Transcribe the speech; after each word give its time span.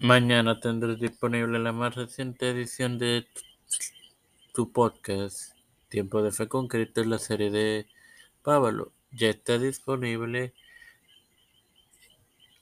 Mañana 0.00 0.58
tendrás 0.58 0.98
disponible 0.98 1.58
la 1.60 1.72
más 1.72 1.94
reciente 1.94 2.50
edición 2.50 2.98
de 2.98 3.26
tu 4.52 4.72
podcast, 4.72 5.56
Tiempo 5.88 6.20
de 6.20 6.32
Fe 6.32 6.48
con 6.48 6.66
Cristo, 6.66 7.04
la 7.04 7.18
serie 7.18 7.50
de 7.50 7.86
Pablo. 8.42 8.92
Ya 9.12 9.30
está 9.30 9.56
disponible 9.56 10.52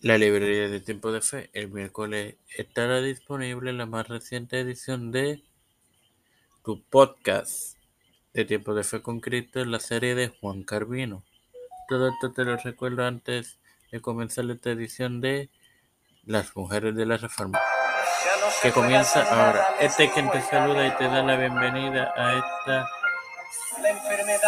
la 0.00 0.18
librería 0.18 0.68
de 0.68 0.80
Tiempo 0.80 1.12
de 1.12 1.22
Fe. 1.22 1.50
El 1.52 1.70
miércoles 1.70 2.34
estará 2.58 3.00
disponible 3.00 3.72
la 3.72 3.86
más 3.86 4.08
reciente 4.08 4.58
edición 4.58 5.12
de 5.12 5.40
tu 6.64 6.82
podcast 6.82 7.78
de 8.34 8.44
Tiempo 8.44 8.74
de 8.74 8.82
Fe 8.82 9.02
con 9.02 9.20
Cristo, 9.20 9.64
la 9.64 9.78
serie 9.78 10.16
de 10.16 10.28
Juan 10.28 10.64
Carvino. 10.64 11.24
Todo 11.88 12.08
esto 12.08 12.32
te 12.32 12.44
lo 12.44 12.56
recuerdo 12.56 13.04
antes 13.04 13.58
de 13.92 14.00
comenzar 14.00 14.50
esta 14.50 14.72
edición 14.72 15.20
de 15.20 15.48
Las 16.24 16.54
Mujeres 16.54 16.94
de 16.94 17.06
la 17.06 17.16
Reforma, 17.16 17.58
que 18.62 18.70
comienza 18.72 19.22
ahora. 19.22 19.66
Este 19.80 20.04
es 20.04 20.12
quien 20.12 20.30
te 20.30 20.42
saluda 20.42 20.86
y 20.86 20.90
te 20.92 21.04
da 21.04 21.22
la 21.22 21.34
bienvenida 21.36 22.12
a 22.14 22.34
esta 22.34 22.86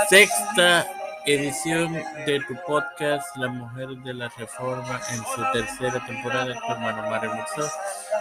sexta 0.08 0.86
edición 1.24 1.94
de 2.27 2.40
tu 2.46 2.54
podcast 2.66 3.34
Las 3.36 3.52
Mujeres 3.52 4.04
de 4.04 4.12
la 4.12 4.28
Reforma 4.36 5.00
en 5.10 5.24
su 5.24 5.42
tercera 5.52 6.04
temporada, 6.04 6.52
tu 6.54 6.72
hermano 6.72 7.08
Mario 7.08 7.34
Muxo, 7.34 7.66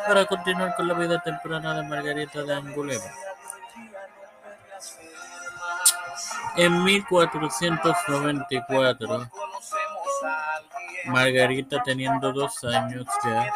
para 0.08 0.26
continuar 0.26 0.74
con 0.76 0.88
la 0.88 0.94
vida 0.94 1.22
temprana 1.22 1.82
de 1.82 1.90
Margarita 1.90 2.44
de 2.44 2.56
Angulema. 2.56 3.12
En 6.56 6.84
1494, 6.84 9.30
Margarita 11.06 11.82
teniendo 11.84 12.32
dos 12.32 12.64
años 12.64 13.06
ya, 13.24 13.54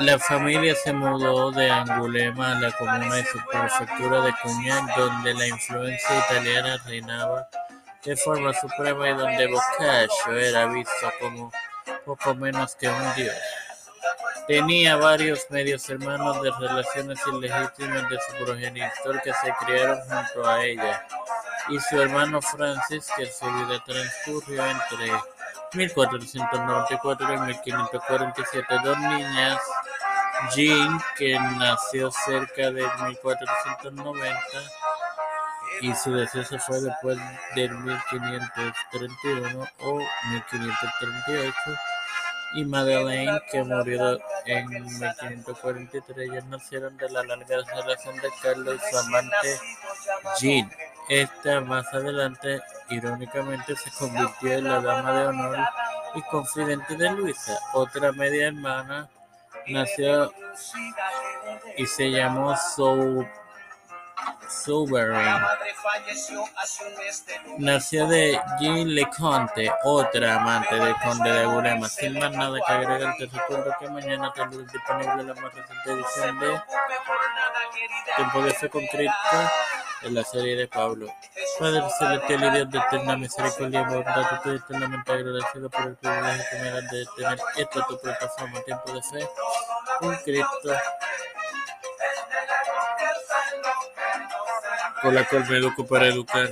la 0.00 0.18
familia 0.18 0.74
se 0.74 0.92
mudó 0.92 1.52
de 1.52 1.70
Angulema 1.70 2.52
a 2.52 2.60
la 2.60 2.72
comuna 2.72 3.14
de 3.14 3.24
su 3.24 3.38
prefectura 3.50 4.22
de 4.22 4.34
Cunha, 4.42 4.86
donde 4.96 5.34
la 5.34 5.46
influencia 5.46 6.18
italiana 6.18 6.78
reinaba 6.84 7.48
de 8.04 8.16
forma 8.16 8.52
suprema 8.52 9.08
y 9.08 9.14
donde 9.14 9.46
Boccaccio 9.46 10.36
era 10.36 10.66
visto 10.66 11.12
como 11.20 11.52
poco 12.04 12.34
menos 12.34 12.74
que 12.74 12.88
un 12.88 13.14
dios. 13.14 13.36
Tenía 14.46 14.96
varios 14.96 15.46
medios 15.48 15.88
hermanos 15.88 16.42
de 16.42 16.50
relaciones 16.50 17.18
ilegítimas 17.26 18.10
de 18.10 18.18
su 18.18 18.44
progenitor 18.44 19.22
que 19.22 19.32
se 19.32 19.54
criaron 19.64 20.00
junto 20.00 20.48
a 20.48 20.64
ella 20.64 21.06
y 21.68 21.80
su 21.80 22.00
hermano 22.00 22.40
Francis, 22.42 23.08
que 23.16 23.26
su 23.26 23.46
vida 23.46 23.82
transcurrió 23.84 24.64
entre 24.66 25.12
1494 25.72 27.34
y 27.34 27.38
1547. 27.38 28.66
Dos 28.84 28.98
niñas, 28.98 29.58
Jean, 30.54 31.00
que 31.16 31.38
nació 31.38 32.10
cerca 32.10 32.70
de 32.70 32.86
1490 33.06 34.38
y 35.80 35.94
su 35.94 36.12
deceso 36.14 36.58
fue 36.58 36.80
después 36.80 37.18
del 37.54 37.70
1531 37.70 39.66
o 39.80 39.98
1538 39.98 41.54
y 42.54 42.64
Madeleine, 42.64 43.40
que 43.50 43.64
murió 43.64 44.18
en 44.46 44.68
1543. 44.68 46.30
Ellas 46.30 46.44
nacieron 46.44 46.96
de 46.96 47.10
la 47.10 47.24
larga 47.24 47.56
relación 47.74 48.16
de 48.16 48.28
Carlos 48.40 48.80
amante 48.94 49.60
Jean. 50.38 50.70
Esta 51.08 51.60
más 51.60 51.92
adelante, 51.92 52.60
irónicamente, 52.88 53.76
se 53.76 53.90
convirtió 53.98 54.52
en 54.52 54.64
la 54.64 54.80
dama 54.80 55.12
de 55.12 55.26
honor 55.26 55.58
y 56.14 56.22
confidente 56.22 56.96
de 56.96 57.10
Luisa. 57.10 57.58
Otra 57.74 58.12
media 58.12 58.48
hermana 58.48 59.08
nació 59.66 60.32
y 61.76 61.86
se 61.86 62.10
llamó 62.10 62.56
Sou 62.56 63.26
Sovereign. 64.48 65.42
Nació 67.58 68.06
de 68.06 68.40
Jean 68.60 68.94
Leconte, 68.94 69.70
otra 69.84 70.36
amante 70.36 70.74
del 70.76 70.94
conde 70.96 71.32
de 71.32 71.42
Angulema. 71.42 71.88
Sin 71.88 72.18
más 72.18 72.30
nada 72.32 72.58
que 72.66 72.72
agregar, 72.72 73.14
te 73.18 73.26
recuerdo 73.26 73.74
que 73.78 73.88
mañana 73.88 74.32
tendrás 74.32 74.72
disponible 74.72 75.24
la 75.24 75.34
más 75.34 75.54
reciente 75.54 75.92
edición 75.92 76.40
de 76.40 76.62
Tiempo 78.16 78.42
de 78.42 78.54
Fe 78.54 78.68
con 78.70 78.86
En 80.04 80.14
la 80.14 80.22
serie 80.22 80.54
de 80.54 80.68
Pablo. 80.68 81.06
Padre 81.58 81.82
celestial 81.98 82.44
y 82.44 82.50
Dios 82.50 82.70
de 82.70 82.78
eterna 82.78 83.16
misericordia 83.16 83.80
y 83.80 83.94
bondad, 83.94 84.34
estoy 84.34 84.56
eternamente 84.56 85.12
agradecido 85.12 85.70
por 85.70 85.82
el 85.86 85.96
privilegio 85.96 86.44
que 86.50 86.58
me 86.58 86.70
dan 86.70 86.86
de 86.88 87.06
tener 87.16 87.38
esta 87.56 87.86
tu 87.86 88.00
plataforma 88.00 88.60
Tiempo 88.60 88.92
de 88.92 89.02
Fe 89.02 89.28
con 90.00 90.16
Cristo. 90.16 90.74
Con 95.00 95.14
la 95.14 95.24
cual 95.26 95.48
me 95.48 95.56
educo 95.56 95.86
para 95.86 96.06
educar. 96.06 96.50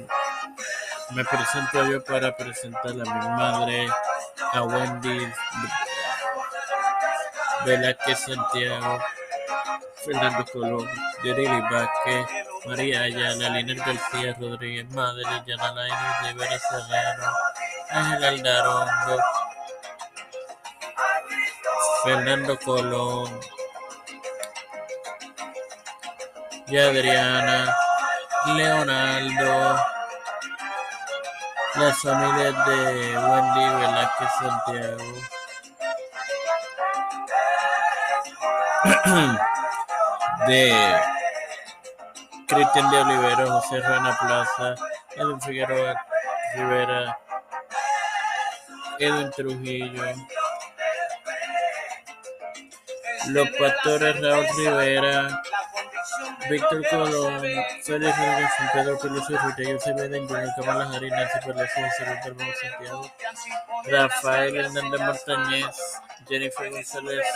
Me 1.11 1.25
presento 1.25 1.85
yo 1.91 2.03
para 2.05 2.35
presentar 2.35 2.93
a 2.93 2.95
mi 2.95 3.29
madre, 3.29 3.87
a 4.53 4.63
Wendy 4.63 5.29
Velázquez 7.67 8.19
Santiago, 8.19 8.99
Fernando 10.05 10.45
Colón, 10.53 10.89
Yerili 11.23 11.61
Vázquez, 11.71 12.27
María 12.67 13.03
Ayala, 13.03 13.49
Liner 13.51 13.77
García 13.77 14.37
Rodríguez, 14.39 14.91
Madre, 14.91 15.25
Yanalaini 15.47 15.97
Rivera 16.25 16.59
Serrano, 16.59 17.33
Ángel 17.91 18.25
Aldarongo, 18.25 19.23
Fernando 22.05 22.59
Colón, 22.59 23.41
y 26.73 26.79
Adriana, 26.79 27.77
Leonardo, 28.57 29.85
las 31.75 31.99
familias 32.01 32.67
de 32.67 33.19
Wendy 33.19 33.77
Velázquez 33.77 34.29
Santiago, 34.39 35.15
de 40.49 40.73
Cristian 42.49 42.91
de 42.91 42.99
Olivero, 42.99 43.61
José 43.61 43.81
Ruena 43.81 44.19
Plaza, 44.19 44.75
Edwin 45.17 45.41
Figueroa 45.41 45.95
Rivera, 46.57 47.19
Edwin 48.99 49.31
Trujillo, 49.31 50.03
los 53.29 53.49
pastores 53.51 54.21
Raúl 54.21 54.47
Rivera, 54.57 55.43
Víctor 56.51 56.83
Colón, 56.91 57.41
Félix 57.83 58.19
Rodríguez, 58.19 58.51
Pedro 58.73 58.99
Peluso, 58.99 59.29
Rita 59.29 59.73
José 59.73 59.93
Beden, 59.95 60.29
Junior 60.29 60.51
Kamala 60.57 60.91
Harris, 60.91 61.13
Nancy 61.13 61.39
Pelosi, 61.47 61.83
José 61.83 62.31
Luis 62.31 62.59
Santiago, 62.61 63.11
Rafael 63.85 64.57
Hernández 64.57 65.01
Montañez, 65.01 65.67
Jennifer 66.29 66.71
González 66.71 67.27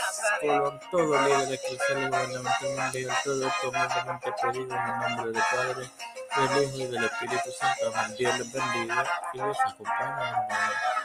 Colón, 0.41 0.80
todo 0.91 1.20
líder 1.22 1.54
eclesial 1.54 2.03
y 2.03 2.06
gubernamental 2.06 2.76
mundial, 2.76 3.16
todo 3.24 3.53
humildemente 3.64 4.32
pedido 4.42 4.76
en 4.76 4.82
el 4.82 4.98
nombre 5.00 5.32
del 5.32 5.42
Padre, 5.50 5.91
del 6.36 6.64
Hijo 6.64 6.76
y 6.76 6.86
del 6.86 7.04
Espíritu 7.04 7.50
Santo. 7.58 7.92
Dios 8.18 8.38
les 8.38 8.53
bendiga 8.53 9.06
y 9.32 9.38
les 9.38 9.60
acompañe. 9.60 10.95